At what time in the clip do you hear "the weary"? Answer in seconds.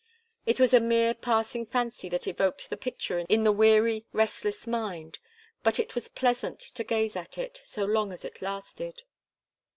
3.43-4.07